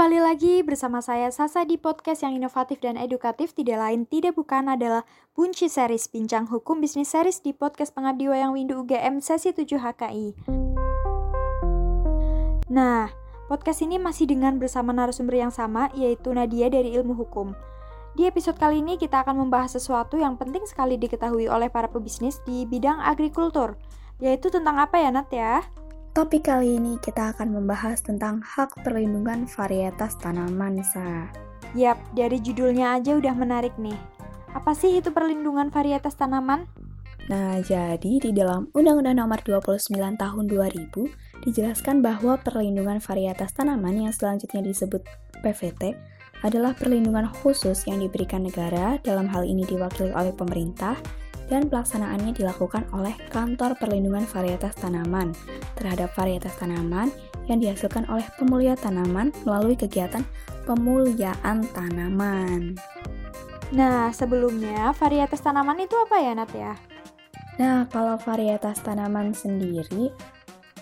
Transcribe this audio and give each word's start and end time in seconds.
Kembali 0.00 0.16
lagi 0.16 0.64
bersama 0.64 1.04
saya 1.04 1.28
Sasa 1.28 1.68
di 1.68 1.76
podcast 1.76 2.24
yang 2.24 2.32
inovatif 2.32 2.80
dan 2.80 2.96
edukatif 2.96 3.52
tidak 3.52 3.84
lain 3.84 4.08
tidak 4.08 4.32
bukan 4.32 4.72
adalah 4.72 5.04
Bunci 5.36 5.68
Series 5.68 6.08
Bincang 6.08 6.48
Hukum 6.48 6.80
Bisnis 6.80 7.12
Series 7.12 7.44
di 7.44 7.52
podcast 7.52 7.92
Pengabdi 7.92 8.32
Wayang 8.32 8.56
Windu 8.56 8.80
UGM 8.80 9.20
sesi 9.20 9.52
7 9.52 9.68
HKI. 9.76 10.40
Nah, 12.72 13.12
podcast 13.44 13.84
ini 13.84 14.00
masih 14.00 14.24
dengan 14.24 14.56
bersama 14.56 14.96
narasumber 14.96 15.36
yang 15.36 15.52
sama 15.52 15.92
yaitu 15.92 16.32
Nadia 16.32 16.72
dari 16.72 16.96
Ilmu 16.96 17.20
Hukum. 17.20 17.52
Di 18.16 18.24
episode 18.24 18.56
kali 18.56 18.80
ini 18.80 18.96
kita 18.96 19.20
akan 19.20 19.36
membahas 19.36 19.76
sesuatu 19.76 20.16
yang 20.16 20.40
penting 20.40 20.64
sekali 20.64 20.96
diketahui 20.96 21.44
oleh 21.52 21.68
para 21.68 21.92
pebisnis 21.92 22.40
di 22.48 22.64
bidang 22.64 23.04
agrikultur, 23.04 23.76
yaitu 24.16 24.48
tentang 24.48 24.80
apa 24.80 24.96
ya 24.96 25.12
Nat 25.12 25.28
ya? 25.28 25.60
Topik 26.10 26.50
kali 26.50 26.74
ini 26.74 26.98
kita 26.98 27.30
akan 27.30 27.54
membahas 27.54 28.02
tentang 28.02 28.42
hak 28.42 28.82
perlindungan 28.82 29.46
varietas 29.46 30.18
tanaman, 30.18 30.82
Sa. 30.82 31.30
Yap, 31.78 32.02
dari 32.18 32.42
judulnya 32.42 32.98
aja 32.98 33.14
udah 33.14 33.30
menarik 33.30 33.70
nih. 33.78 33.94
Apa 34.50 34.74
sih 34.74 34.98
itu 34.98 35.14
perlindungan 35.14 35.70
varietas 35.70 36.18
tanaman? 36.18 36.66
Nah, 37.30 37.62
jadi 37.62 38.18
di 38.18 38.34
dalam 38.34 38.66
Undang-Undang 38.74 39.22
Nomor 39.22 39.38
29 39.46 40.18
Tahun 40.18 40.44
2000 40.50 41.46
dijelaskan 41.46 42.02
bahwa 42.02 42.42
perlindungan 42.42 42.98
varietas 42.98 43.54
tanaman 43.54 44.02
yang 44.02 44.10
selanjutnya 44.10 44.66
disebut 44.66 45.06
PVT 45.46 45.94
adalah 46.42 46.74
perlindungan 46.74 47.30
khusus 47.38 47.86
yang 47.86 48.02
diberikan 48.02 48.42
negara, 48.42 48.98
dalam 49.06 49.30
hal 49.30 49.46
ini 49.46 49.62
diwakili 49.62 50.10
oleh 50.10 50.34
pemerintah, 50.34 50.98
dan 51.50 51.66
pelaksanaannya 51.66 52.32
dilakukan 52.32 52.86
oleh 52.94 53.12
Kantor 53.28 53.74
Perlindungan 53.76 54.24
Varietas 54.30 54.78
Tanaman 54.78 55.34
terhadap 55.74 56.14
varietas 56.14 56.54
tanaman 56.54 57.10
yang 57.50 57.58
dihasilkan 57.58 58.06
oleh 58.06 58.22
pemulia 58.38 58.78
tanaman 58.78 59.34
melalui 59.42 59.74
kegiatan 59.74 60.22
pemuliaan 60.64 61.66
tanaman. 61.74 62.78
Nah, 63.74 64.14
sebelumnya 64.14 64.94
varietas 64.94 65.42
tanaman 65.42 65.82
itu 65.82 65.98
apa 65.98 66.16
ya, 66.22 66.32
Nat 66.38 66.52
ya? 66.54 66.74
Nah, 67.58 67.90
kalau 67.90 68.14
varietas 68.22 68.78
tanaman 68.86 69.34
sendiri, 69.34 70.14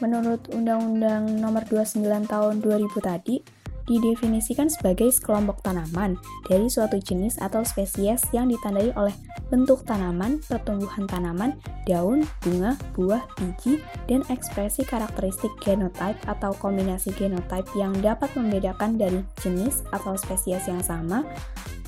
menurut 0.05 0.45
Undang-Undang 0.53 1.41
Nomor 1.41 1.65
29 1.65 2.05
Tahun 2.29 2.55
2000 2.61 3.01
tadi, 3.01 3.41
didefinisikan 3.89 4.69
sebagai 4.69 5.09
sekelompok 5.09 5.65
tanaman 5.65 6.21
dari 6.47 6.69
suatu 6.69 7.01
jenis 7.01 7.41
atau 7.41 7.65
spesies 7.65 8.23
yang 8.37 8.53
ditandai 8.53 8.93
oleh 8.95 9.17
bentuk 9.49 9.83
tanaman, 9.89 10.45
pertumbuhan 10.45 11.09
tanaman, 11.09 11.57
daun, 11.89 12.29
bunga, 12.45 12.77
buah, 12.93 13.25
biji, 13.41 13.81
dan 14.05 14.21
ekspresi 14.29 14.85
karakteristik 14.85 15.51
genotype 15.65 16.21
atau 16.29 16.53
kombinasi 16.61 17.11
genotype 17.17 17.67
yang 17.73 17.97
dapat 18.05 18.29
membedakan 18.37 19.01
dari 19.01 19.25
jenis 19.41 19.83
atau 19.97 20.15
spesies 20.21 20.69
yang 20.69 20.85
sama 20.85 21.25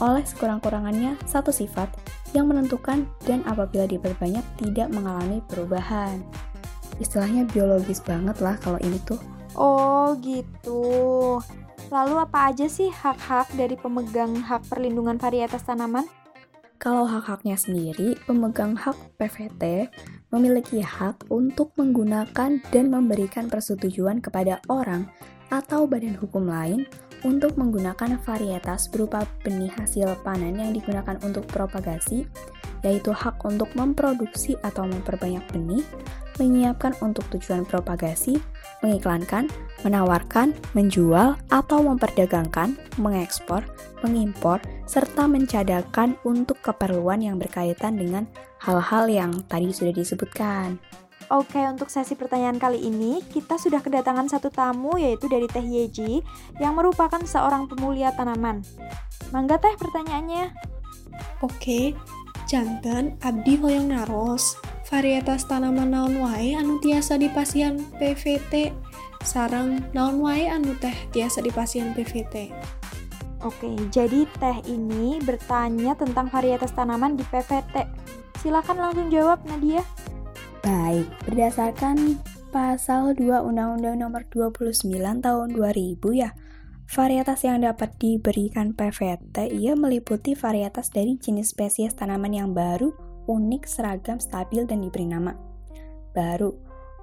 oleh 0.00 0.24
sekurang-kurangannya 0.24 1.20
satu 1.28 1.52
sifat 1.52 1.92
yang 2.32 2.48
menentukan 2.48 3.04
dan 3.28 3.44
apabila 3.44 3.84
diperbanyak 3.84 4.42
tidak 4.56 4.88
mengalami 4.88 5.44
perubahan. 5.44 6.24
Istilahnya 6.96 7.44
biologis 7.48 8.00
banget 8.00 8.40
lah 8.40 8.56
kalau 8.60 8.80
ini 8.80 8.96
tuh. 9.04 9.20
Oh 9.52 10.16
gitu. 10.24 11.40
Lalu 11.90 12.22
apa 12.22 12.54
aja 12.54 12.70
sih 12.70 12.86
hak-hak 12.86 13.50
dari 13.58 13.74
pemegang 13.74 14.38
hak 14.38 14.62
perlindungan 14.70 15.18
varietas 15.18 15.66
tanaman? 15.66 16.06
Kalau 16.78 17.04
hak-haknya 17.04 17.58
sendiri, 17.58 18.16
pemegang 18.24 18.78
hak 18.78 18.96
PVT 19.18 19.90
memiliki 20.30 20.80
hak 20.80 21.28
untuk 21.28 21.74
menggunakan 21.76 22.62
dan 22.70 22.84
memberikan 22.88 23.50
persetujuan 23.50 24.22
kepada 24.22 24.62
orang 24.70 25.10
atau 25.50 25.84
badan 25.84 26.14
hukum 26.14 26.46
lain 26.46 26.86
untuk 27.26 27.58
menggunakan 27.60 28.16
varietas 28.22 28.88
berupa 28.88 29.26
benih 29.44 29.68
hasil 29.76 30.14
panen 30.24 30.56
yang 30.56 30.72
digunakan 30.72 31.18
untuk 31.20 31.44
propagasi, 31.50 32.24
yaitu 32.80 33.12
hak 33.12 33.42
untuk 33.44 33.68
memproduksi 33.76 34.56
atau 34.64 34.88
memperbanyak 34.88 35.44
benih, 35.52 35.84
menyiapkan 36.40 36.96
untuk 37.04 37.28
tujuan 37.36 37.68
propagasi, 37.68 38.40
mengiklankan, 38.80 39.48
menawarkan, 39.84 40.56
menjual, 40.72 41.36
atau 41.48 41.78
memperdagangkan, 41.84 42.76
mengekspor, 43.00 43.64
mengimpor, 44.04 44.60
serta 44.88 45.28
mencadangkan 45.28 46.16
untuk 46.24 46.60
keperluan 46.64 47.20
yang 47.20 47.36
berkaitan 47.36 47.96
dengan 47.96 48.24
hal-hal 48.60 49.08
yang 49.08 49.32
tadi 49.48 49.72
sudah 49.72 49.92
disebutkan. 49.92 50.80
Oke, 51.30 51.62
untuk 51.62 51.86
sesi 51.86 52.18
pertanyaan 52.18 52.58
kali 52.58 52.82
ini, 52.82 53.22
kita 53.22 53.54
sudah 53.54 53.78
kedatangan 53.78 54.26
satu 54.26 54.50
tamu 54.50 54.98
yaitu 54.98 55.30
dari 55.30 55.46
Teh 55.46 55.62
Yeji 55.62 56.26
yang 56.58 56.74
merupakan 56.74 57.22
seorang 57.22 57.70
pemulia 57.70 58.10
tanaman. 58.10 58.66
Mangga 59.30 59.62
Teh 59.62 59.78
pertanyaannya. 59.78 60.50
Oke, 61.38 61.94
jantan 62.50 63.14
Abdi 63.22 63.62
Hoyong 63.62 63.94
Naros 63.94 64.58
varietas 64.90 65.46
tanaman 65.46 65.94
naon 65.94 66.18
wae 66.18 66.58
anu 66.58 66.82
tiasa 66.82 67.14
di 67.14 67.30
pasien 67.30 67.78
PVT 68.02 68.74
sarang 69.22 69.78
naon 69.94 70.18
wae 70.18 70.50
anu 70.50 70.74
teh 70.82 70.92
tiasa 71.14 71.38
di 71.38 71.54
pasien 71.54 71.94
PVT 71.94 72.50
Oke, 73.40 73.72
jadi 73.88 74.28
teh 74.36 74.58
ini 74.68 75.16
bertanya 75.24 75.96
tentang 75.96 76.28
varietas 76.28 76.76
tanaman 76.76 77.16
di 77.16 77.24
PVT. 77.24 77.88
Silakan 78.44 78.76
langsung 78.76 79.08
jawab 79.08 79.40
Nadia. 79.48 79.80
Baik, 80.60 81.08
berdasarkan 81.24 82.20
pasal 82.52 83.16
2 83.16 83.40
Undang-Undang 83.40 83.96
Nomor 83.96 84.28
29 84.28 84.92
Tahun 85.24 85.48
2000 85.56 85.96
ya, 86.12 86.36
varietas 86.84 87.40
yang 87.48 87.64
dapat 87.64 87.96
diberikan 87.96 88.76
PVT 88.76 89.56
ia 89.56 89.72
meliputi 89.72 90.36
varietas 90.36 90.92
dari 90.92 91.16
jenis 91.16 91.56
spesies 91.56 91.96
tanaman 91.96 92.36
yang 92.36 92.52
baru 92.52 93.09
unik, 93.30 93.62
seragam, 93.70 94.18
stabil, 94.18 94.66
dan 94.66 94.82
diberi 94.82 95.06
nama. 95.06 95.30
Baru, 96.10 96.50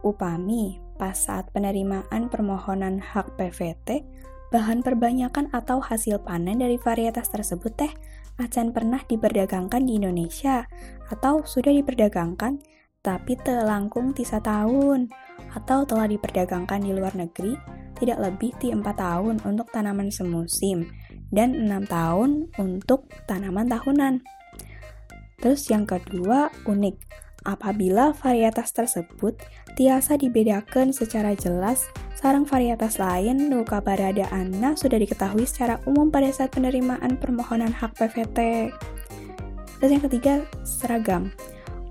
upami, 0.04 0.84
pas 1.00 1.16
saat 1.16 1.48
penerimaan 1.56 2.28
permohonan 2.28 3.00
hak 3.00 3.40
PVT, 3.40 4.04
bahan 4.52 4.84
perbanyakan 4.84 5.48
atau 5.56 5.80
hasil 5.80 6.24
panen 6.28 6.60
dari 6.60 6.76
varietas 6.76 7.32
tersebut 7.32 7.72
teh 7.76 7.94
acan 8.38 8.72
pernah 8.72 9.02
diperdagangkan 9.04 9.84
di 9.84 9.98
Indonesia 9.98 10.70
atau 11.10 11.44
sudah 11.44 11.74
diperdagangkan 11.74 12.62
tapi 13.02 13.40
telangkung 13.40 14.12
tisa 14.12 14.40
tahun 14.44 15.10
atau 15.56 15.88
telah 15.88 16.08
diperdagangkan 16.12 16.84
di 16.84 16.92
luar 16.92 17.16
negeri 17.16 17.56
tidak 17.98 18.20
lebih 18.22 18.54
di 18.62 18.70
4 18.70 18.84
tahun 18.84 19.36
untuk 19.42 19.74
tanaman 19.74 20.14
semusim 20.14 20.86
dan 21.34 21.56
6 21.66 21.88
tahun 21.90 22.52
untuk 22.62 23.10
tanaman 23.26 23.68
tahunan. 23.68 24.22
Terus 25.38 25.70
yang 25.70 25.86
kedua, 25.86 26.50
unik. 26.66 26.98
Apabila 27.48 28.12
varietas 28.12 28.76
tersebut 28.76 29.40
tiasa 29.78 30.18
dibedakan 30.20 30.92
secara 30.92 31.32
jelas, 31.38 31.88
sarang 32.18 32.44
varietas 32.44 32.98
lain 32.98 33.48
nu 33.48 33.64
kabaradaanna 33.64 34.76
sudah 34.76 35.00
diketahui 35.00 35.46
secara 35.48 35.80
umum 35.88 36.10
pada 36.10 36.28
saat 36.34 36.52
penerimaan 36.52 37.16
permohonan 37.16 37.72
hak 37.72 37.96
PVT. 37.96 38.68
Terus 39.78 39.92
yang 39.94 40.04
ketiga, 40.04 40.34
seragam. 40.66 41.30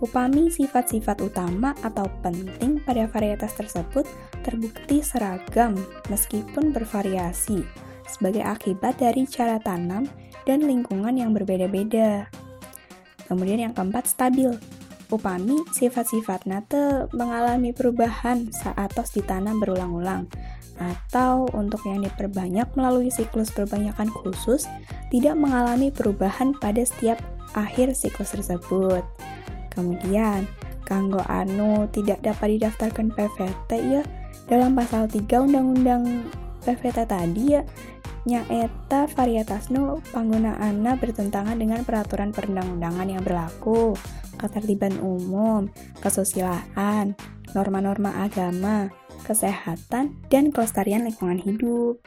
Upami 0.04 0.52
sifat-sifat 0.52 1.24
utama 1.24 1.72
atau 1.80 2.04
penting 2.20 2.84
pada 2.84 3.08
varietas 3.08 3.56
tersebut 3.56 4.04
terbukti 4.44 5.00
seragam 5.00 5.72
meskipun 6.12 6.68
bervariasi 6.68 7.64
sebagai 8.04 8.44
akibat 8.44 9.00
dari 9.00 9.24
cara 9.24 9.56
tanam 9.56 10.04
dan 10.44 10.68
lingkungan 10.68 11.16
yang 11.16 11.32
berbeda-beda. 11.32 12.28
Kemudian 13.26 13.70
yang 13.70 13.75
keempat, 13.75 14.06
stabil. 14.10 14.54
Upami 15.06 15.62
sifat-sifat 15.70 16.50
nate 16.50 17.06
mengalami 17.14 17.70
perubahan 17.70 18.50
saat 18.50 18.91
tos 18.91 19.14
ditanam 19.14 19.62
berulang-ulang 19.62 20.26
atau 20.76 21.49
untuk 21.56 21.81
yang 21.88 22.05
diperbanyak 22.05 22.69
melalui 22.76 23.08
siklus 23.08 23.49
perbanyakan 23.49 24.12
khusus 24.12 24.69
tidak 25.08 25.38
mengalami 25.38 25.88
perubahan 25.88 26.52
pada 26.58 26.84
setiap 26.84 27.17
akhir 27.56 27.96
siklus 27.96 28.34
tersebut. 28.37 29.06
Kemudian, 29.73 30.44
kanggo 30.84 31.20
anu 31.26 31.88
tidak 31.93 32.20
dapat 32.25 32.61
didaftarkan 32.61 33.12
PVT 33.12 33.70
ya 33.87 34.02
dalam 34.46 34.76
pasal 34.76 35.08
3 35.11 35.26
Undang-Undang 35.26 36.02
PVT 36.62 36.99
tadi 37.06 37.44
ya 37.56 37.62
nyaeta 38.26 39.06
varietas 39.14 39.70
nu 39.70 40.02
penggunaannya 40.11 40.99
bertentangan 40.99 41.55
dengan 41.55 41.87
peraturan 41.87 42.34
perundang-undangan 42.34 43.06
yang 43.06 43.23
berlaku, 43.23 43.94
ketertiban 44.34 44.99
umum, 44.99 45.70
kesusilaan, 46.02 47.14
norma-norma 47.55 48.26
agama, 48.26 48.90
kesehatan, 49.23 50.19
dan 50.26 50.50
kelestarian 50.50 51.06
lingkungan 51.06 51.38
hidup. 51.38 52.02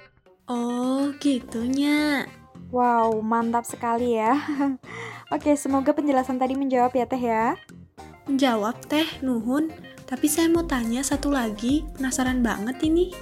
Oh, 0.51 1.16
gitunya. 1.24 2.27
Wow, 2.69 3.24
mantap 3.24 3.63
sekali 3.63 4.19
ya. 4.19 4.36
Oke, 5.33 5.56
semoga 5.56 5.95
penjelasan 5.95 6.38
tadi 6.38 6.54
menjawab 6.60 6.92
ya 6.94 7.06
Teh 7.07 7.21
ya. 7.21 7.56
Jawab 8.30 8.77
Teh, 8.86 9.07
nuhun. 9.24 9.71
Tapi 10.10 10.25
saya 10.25 10.50
mau 10.50 10.66
tanya 10.66 11.06
satu 11.06 11.30
lagi, 11.30 11.86
penasaran 11.95 12.42
banget 12.42 12.81
ini. 12.81 13.13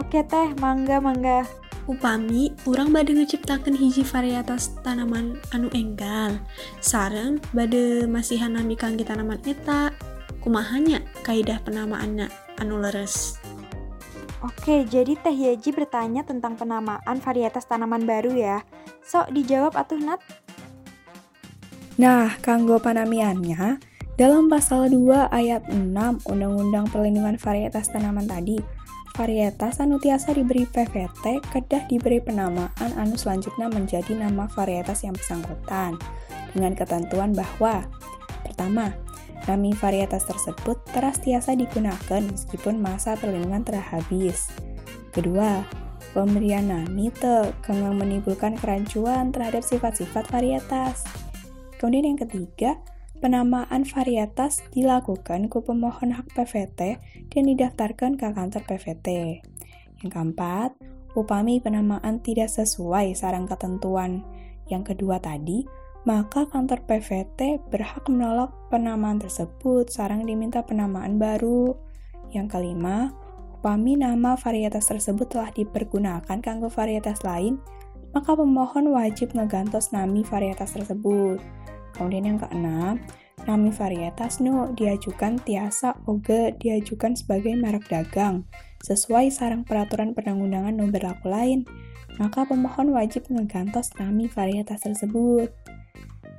Oke 0.00 0.24
Teh, 0.24 0.52
mangga 0.60 1.00
mangga. 1.00 1.44
Upami, 1.90 2.54
orang 2.70 2.94
bade 2.94 3.10
ngeciptakan 3.10 3.74
hiji 3.74 4.06
varietas 4.06 4.70
tanaman 4.86 5.34
anu 5.50 5.66
enggal. 5.74 6.38
Sarang 6.78 7.42
bade 7.50 8.06
masihan 8.06 8.54
nami 8.54 8.78
kangge 8.78 9.02
tanaman 9.02 9.42
eta. 9.42 9.90
Kumahanya 10.38 11.02
kaidah 11.26 11.58
penamaannya 11.62 12.30
anu 12.62 12.78
leres. 12.78 13.38
Oke, 14.42 14.82
jadi 14.86 15.14
Teh 15.18 15.34
Yaji 15.34 15.70
bertanya 15.70 16.26
tentang 16.26 16.58
penamaan 16.58 17.18
varietas 17.22 17.66
tanaman 17.66 18.02
baru 18.06 18.34
ya. 18.34 18.58
Sok 19.02 19.34
dijawab 19.34 19.78
atuh 19.78 19.98
Nat. 20.02 20.18
Nah, 21.98 22.34
kanggo 22.42 22.82
panamiannya, 22.82 23.78
dalam 24.18 24.50
pasal 24.50 24.90
2 24.90 25.30
ayat 25.30 25.66
6 25.70 26.26
Undang-Undang 26.26 26.90
Perlindungan 26.90 27.36
Varietas 27.36 27.92
Tanaman 27.92 28.24
tadi, 28.28 28.56
varietas 29.12 29.78
anu 29.78 30.00
tiasa 30.00 30.32
diberi 30.32 30.64
PVT 30.64 31.44
kedah 31.52 31.84
diberi 31.88 32.18
penamaan 32.18 32.90
anu 32.96 33.14
selanjutnya 33.16 33.68
menjadi 33.68 34.16
nama 34.16 34.48
varietas 34.52 35.04
yang 35.04 35.12
bersangkutan 35.12 36.00
dengan 36.52 36.72
ketentuan 36.76 37.32
bahwa 37.32 37.88
pertama, 38.44 38.92
nami 39.48 39.72
varietas 39.74 40.28
tersebut 40.28 40.78
teras 40.92 41.18
tiasa 41.18 41.56
digunakan 41.56 42.20
meskipun 42.20 42.78
masa 42.78 43.16
perlindungan 43.16 43.64
telah 43.64 43.84
habis. 43.84 44.52
Kedua, 45.12 45.64
pemberian 46.12 46.68
nami 46.68 47.08
te 47.12 47.52
menimbulkan 47.72 48.60
kerancuan 48.60 49.32
terhadap 49.32 49.64
sifat-sifat 49.64 50.28
varietas. 50.28 51.04
Kemudian 51.80 52.14
yang 52.14 52.20
ketiga, 52.20 52.78
penamaan 53.22 53.86
varietas 53.86 54.66
dilakukan 54.74 55.46
ke 55.46 55.62
pemohon 55.62 56.10
hak 56.10 56.34
PVT 56.34 56.98
dan 57.30 57.42
didaftarkan 57.46 58.18
ke 58.18 58.26
kantor 58.34 58.66
PVT. 58.66 59.08
Yang 60.02 60.10
keempat, 60.10 60.74
upami 61.14 61.62
penamaan 61.62 62.18
tidak 62.18 62.50
sesuai 62.50 63.14
sarang 63.14 63.46
ketentuan. 63.46 64.26
Yang 64.66 64.92
kedua 64.92 65.22
tadi, 65.22 65.62
maka 66.02 66.50
kantor 66.50 66.82
PVT 66.82 67.70
berhak 67.70 68.02
menolak 68.10 68.50
penamaan 68.74 69.22
tersebut 69.22 69.86
sarang 69.86 70.26
diminta 70.26 70.66
penamaan 70.66 71.22
baru. 71.22 71.78
Yang 72.34 72.58
kelima, 72.58 73.14
upami 73.54 73.94
nama 73.94 74.34
varietas 74.34 74.90
tersebut 74.90 75.30
telah 75.30 75.54
dipergunakan 75.54 76.42
kanggo 76.42 76.66
varietas 76.66 77.22
lain, 77.22 77.62
maka 78.10 78.34
pemohon 78.34 78.90
wajib 78.90 79.30
ngegantos 79.38 79.94
nami 79.94 80.26
varietas 80.26 80.74
tersebut. 80.74 81.38
Kemudian 81.94 82.34
yang 82.34 82.38
keenam, 82.40 83.00
nami 83.44 83.70
varietas 83.72 84.40
nu 84.40 84.70
diajukan 84.72 85.40
tiasa 85.40 85.98
oge 86.08 86.56
diajukan 86.58 87.16
sebagai 87.18 87.52
merek 87.58 87.88
dagang 87.90 88.46
sesuai 88.82 89.30
sarang 89.30 89.62
peraturan 89.62 90.16
perundang-undangan 90.16 90.74
nu 90.74 90.90
berlaku 90.90 91.30
lain, 91.30 91.68
maka 92.18 92.42
pemohon 92.42 92.90
wajib 92.92 93.28
ngegantos 93.30 93.94
nami 94.00 94.26
varietas 94.26 94.82
tersebut. 94.82 95.52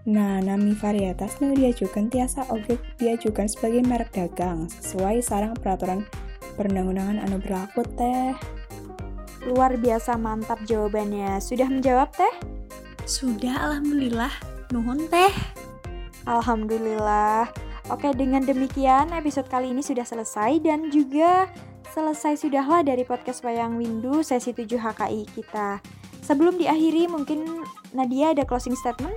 Nah, 0.03 0.43
nami 0.43 0.75
varietas 0.75 1.39
nu 1.39 1.55
diajukan 1.55 2.11
tiasa 2.11 2.51
oge 2.51 2.75
diajukan 2.99 3.47
sebagai 3.47 3.81
merek 3.87 4.11
dagang 4.11 4.67
sesuai 4.67 5.23
sarang 5.23 5.55
peraturan 5.55 6.03
perundang-undangan 6.59 7.23
anu 7.23 7.39
berlaku 7.39 7.87
teh. 7.95 8.35
Luar 9.43 9.75
biasa 9.75 10.15
mantap 10.15 10.63
jawabannya. 10.63 11.35
Sudah 11.43 11.67
menjawab 11.67 12.15
Teh? 12.15 12.31
Sudah, 13.03 13.59
alhamdulillah. 13.59 14.31
Nuhun 14.73 15.05
teh. 15.05 15.29
Alhamdulillah. 16.25 17.45
Oke, 17.93 18.09
dengan 18.17 18.41
demikian 18.41 19.13
episode 19.13 19.45
kali 19.45 19.69
ini 19.69 19.85
sudah 19.85 20.01
selesai 20.01 20.57
dan 20.65 20.89
juga 20.89 21.45
selesai 21.93 22.41
sudahlah 22.41 22.81
dari 22.81 23.05
podcast 23.05 23.45
Wayang 23.45 23.77
Windu 23.77 24.25
sesi 24.25 24.49
7 24.49 24.65
HKI 24.81 25.29
kita. 25.29 25.77
Sebelum 26.25 26.57
diakhiri, 26.57 27.05
mungkin 27.05 27.61
Nadia 27.93 28.33
ada 28.33 28.49
closing 28.49 28.73
statement? 28.73 29.13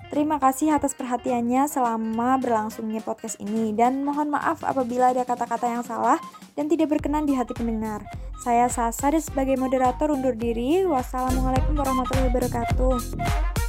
Terima 0.07 0.39
kasih 0.39 0.71
atas 0.71 0.95
perhatiannya 0.95 1.67
selama 1.67 2.39
berlangsungnya 2.39 3.03
podcast 3.03 3.43
ini 3.43 3.75
dan 3.75 4.07
mohon 4.07 4.31
maaf 4.31 4.63
apabila 4.63 5.11
ada 5.11 5.27
kata-kata 5.27 5.67
yang 5.67 5.83
salah 5.83 6.23
dan 6.55 6.71
tidak 6.71 6.95
berkenan 6.95 7.27
di 7.27 7.35
hati 7.35 7.53
pendengar. 7.59 8.07
Saya 8.39 8.71
Sasa 8.71 9.11
sebagai 9.19 9.59
moderator 9.59 10.15
undur 10.15 10.39
diri. 10.39 10.87
Wassalamualaikum 10.87 11.75
warahmatullahi 11.75 12.31
wabarakatuh. 12.31 13.66